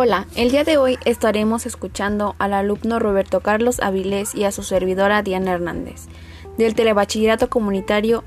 Hola, 0.00 0.28
el 0.36 0.52
día 0.52 0.62
de 0.62 0.76
hoy 0.76 0.96
estaremos 1.06 1.66
escuchando 1.66 2.36
al 2.38 2.54
alumno 2.54 3.00
Roberto 3.00 3.40
Carlos 3.40 3.80
Avilés 3.80 4.32
y 4.32 4.44
a 4.44 4.52
su 4.52 4.62
servidora 4.62 5.24
Diana 5.24 5.50
Hernández, 5.50 6.06
del 6.56 6.76
Telebachillerato 6.76 7.50
Comunitario 7.50 8.22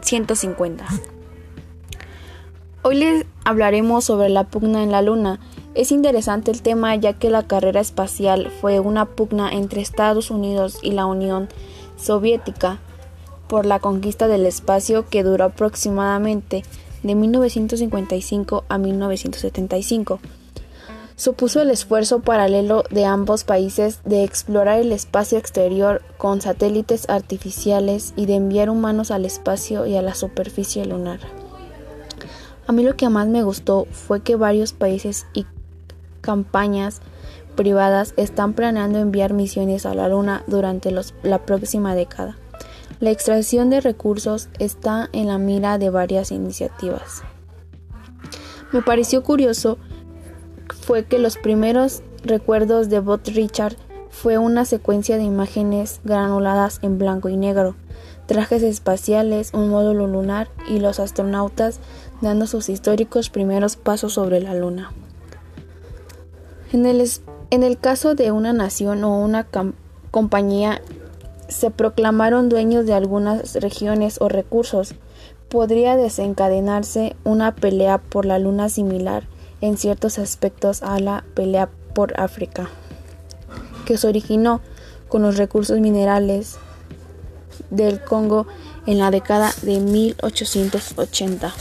150. 0.00 0.86
Hoy 2.80 2.94
les 2.94 3.26
hablaremos 3.44 4.06
sobre 4.06 4.30
la 4.30 4.44
pugna 4.44 4.82
en 4.82 4.90
la 4.90 5.02
Luna. 5.02 5.38
Es 5.74 5.92
interesante 5.92 6.50
el 6.50 6.62
tema 6.62 6.96
ya 6.96 7.12
que 7.12 7.28
la 7.28 7.46
carrera 7.46 7.82
espacial 7.82 8.50
fue 8.62 8.80
una 8.80 9.04
pugna 9.04 9.52
entre 9.52 9.82
Estados 9.82 10.30
Unidos 10.30 10.78
y 10.82 10.92
la 10.92 11.04
Unión 11.04 11.50
Soviética 11.98 12.78
por 13.48 13.66
la 13.66 13.80
conquista 13.80 14.28
del 14.28 14.46
espacio 14.46 15.06
que 15.10 15.24
duró 15.24 15.44
aproximadamente 15.44 16.62
de 17.02 17.14
1955 17.14 18.64
a 18.66 18.78
1975 18.78 20.20
supuso 21.20 21.60
el 21.60 21.70
esfuerzo 21.70 22.20
paralelo 22.20 22.82
de 22.90 23.04
ambos 23.04 23.44
países 23.44 24.00
de 24.06 24.24
explorar 24.24 24.78
el 24.78 24.90
espacio 24.90 25.36
exterior 25.36 26.00
con 26.16 26.40
satélites 26.40 27.10
artificiales 27.10 28.14
y 28.16 28.24
de 28.24 28.36
enviar 28.36 28.70
humanos 28.70 29.10
al 29.10 29.26
espacio 29.26 29.84
y 29.84 29.96
a 29.96 30.02
la 30.02 30.14
superficie 30.14 30.86
lunar. 30.86 31.20
A 32.66 32.72
mí 32.72 32.82
lo 32.82 32.96
que 32.96 33.10
más 33.10 33.28
me 33.28 33.42
gustó 33.42 33.86
fue 33.90 34.22
que 34.22 34.36
varios 34.36 34.72
países 34.72 35.26
y 35.34 35.44
campañas 36.22 37.02
privadas 37.54 38.14
están 38.16 38.54
planeando 38.54 38.98
enviar 38.98 39.34
misiones 39.34 39.84
a 39.84 39.94
la 39.94 40.08
Luna 40.08 40.42
durante 40.46 40.90
la 41.22 41.44
próxima 41.44 41.94
década. 41.94 42.38
La 42.98 43.10
extracción 43.10 43.68
de 43.68 43.82
recursos 43.82 44.48
está 44.58 45.10
en 45.12 45.26
la 45.26 45.36
mira 45.36 45.76
de 45.76 45.90
varias 45.90 46.32
iniciativas. 46.32 47.22
Me 48.72 48.80
pareció 48.80 49.22
curioso 49.22 49.76
fue 50.90 51.04
que 51.04 51.20
los 51.20 51.36
primeros 51.36 52.02
recuerdos 52.24 52.88
de 52.88 52.98
Bot 52.98 53.28
Richard 53.28 53.76
fue 54.10 54.38
una 54.38 54.64
secuencia 54.64 55.18
de 55.18 55.22
imágenes 55.22 56.00
granuladas 56.02 56.80
en 56.82 56.98
blanco 56.98 57.28
y 57.28 57.36
negro, 57.36 57.76
trajes 58.26 58.64
espaciales, 58.64 59.54
un 59.54 59.68
módulo 59.68 60.08
lunar 60.08 60.48
y 60.68 60.80
los 60.80 60.98
astronautas 60.98 61.78
dando 62.20 62.48
sus 62.48 62.68
históricos 62.68 63.30
primeros 63.30 63.76
pasos 63.76 64.14
sobre 64.14 64.40
la 64.40 64.52
Luna. 64.52 64.90
En 66.72 67.62
el 67.62 67.78
caso 67.78 68.16
de 68.16 68.32
una 68.32 68.52
nación 68.52 69.04
o 69.04 69.16
una 69.16 69.46
compañía 70.10 70.82
se 71.46 71.70
proclamaron 71.70 72.48
dueños 72.48 72.84
de 72.84 72.94
algunas 72.94 73.54
regiones 73.54 74.20
o 74.20 74.28
recursos, 74.28 74.96
podría 75.50 75.94
desencadenarse 75.94 77.14
una 77.22 77.54
pelea 77.54 77.98
por 77.98 78.26
la 78.26 78.40
Luna 78.40 78.68
similar 78.68 79.28
en 79.60 79.76
ciertos 79.76 80.18
aspectos 80.18 80.82
a 80.82 80.98
la 81.00 81.24
pelea 81.34 81.68
por 81.94 82.18
África, 82.20 82.68
que 83.84 83.96
se 83.96 84.08
originó 84.08 84.60
con 85.08 85.22
los 85.22 85.36
recursos 85.36 85.80
minerales 85.80 86.56
del 87.70 88.02
Congo 88.02 88.46
en 88.86 88.98
la 88.98 89.10
década 89.10 89.52
de 89.62 89.80
1880. 89.80 91.52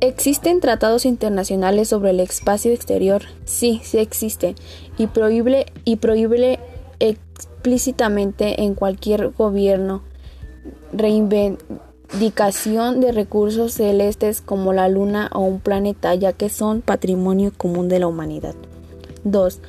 ¿Existen 0.00 0.60
tratados 0.60 1.04
internacionales 1.04 1.88
sobre 1.88 2.10
el 2.10 2.20
espacio 2.20 2.72
exterior? 2.72 3.22
Sí, 3.44 3.80
sí 3.84 3.98
existen, 3.98 4.56
y 4.98 5.06
prohíbe, 5.06 5.66
y 5.84 5.96
prohíbe 5.96 6.58
explícitamente 6.98 8.62
en 8.62 8.74
cualquier 8.74 9.30
gobierno 9.30 10.02
reinventar 10.92 11.91
indicación 12.14 13.00
de 13.00 13.10
recursos 13.10 13.74
celestes 13.74 14.42
como 14.42 14.72
la 14.72 14.88
luna 14.88 15.30
o 15.32 15.40
un 15.40 15.60
planeta 15.60 16.14
ya 16.14 16.32
que 16.32 16.50
son 16.50 16.82
patrimonio 16.82 17.52
común 17.56 17.88
de 17.88 17.98
la 17.98 18.06
humanidad. 18.06 18.54
2. 19.24 19.60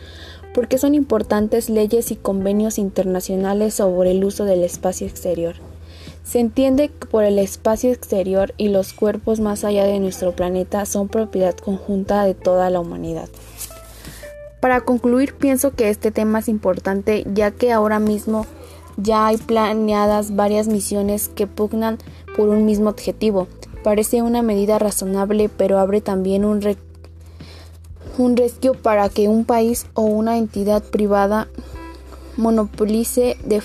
Porque 0.53 0.77
son 0.77 0.93
importantes 0.93 1.69
leyes 1.69 2.11
y 2.11 2.15
convenios 2.15 2.77
internacionales 2.77 3.75
sobre 3.75 4.11
el 4.11 4.23
uso 4.23 4.45
del 4.45 4.63
espacio 4.63 5.07
exterior. 5.07 5.55
Se 6.23 6.39
entiende 6.39 6.89
que 6.89 7.07
por 7.07 7.23
el 7.23 7.39
espacio 7.39 7.91
exterior 7.91 8.53
y 8.57 8.69
los 8.69 8.93
cuerpos 8.93 9.39
más 9.39 9.63
allá 9.63 9.85
de 9.85 9.99
nuestro 9.99 10.33
planeta 10.33 10.85
son 10.85 11.07
propiedad 11.07 11.55
conjunta 11.55 12.23
de 12.23 12.33
toda 12.33 12.69
la 12.69 12.79
humanidad. 12.79 13.29
Para 14.59 14.81
concluir, 14.81 15.33
pienso 15.33 15.71
que 15.71 15.89
este 15.89 16.11
tema 16.11 16.39
es 16.39 16.47
importante 16.47 17.25
ya 17.33 17.51
que 17.51 17.73
ahora 17.73 17.99
mismo 17.99 18.45
ya 18.97 19.27
hay 19.27 19.37
planeadas 19.37 20.35
varias 20.35 20.67
misiones 20.67 21.29
que 21.29 21.47
pugnan 21.47 21.97
por 22.35 22.49
un 22.49 22.65
mismo 22.65 22.89
objetivo. 22.89 23.47
Parece 23.83 24.21
una 24.21 24.41
medida 24.41 24.79
razonable, 24.79 25.49
pero 25.49 25.79
abre 25.79 26.01
también 26.01 26.45
un, 26.45 26.61
un 28.17 28.37
resquio 28.37 28.73
para 28.73 29.09
que 29.09 29.27
un 29.27 29.45
país 29.45 29.87
o 29.93 30.03
una 30.03 30.37
entidad 30.37 30.83
privada 30.83 31.47
monopolice 32.37 33.37
de, 33.43 33.61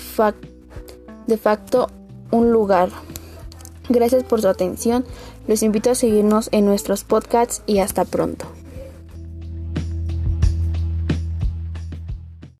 de 1.27 1.37
facto 1.37 1.87
un 2.31 2.51
lugar. 2.51 2.89
Gracias 3.87 4.23
por 4.23 4.41
su 4.41 4.47
atención. 4.47 5.05
Los 5.47 5.63
invito 5.63 5.89
a 5.89 5.95
seguirnos 5.95 6.49
en 6.51 6.65
nuestros 6.65 7.03
podcasts 7.03 7.63
y 7.65 7.79
hasta 7.79 8.05
pronto. 8.05 8.45